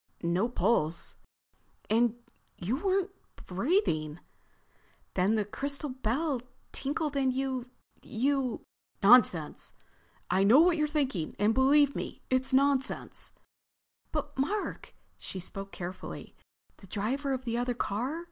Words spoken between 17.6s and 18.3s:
car.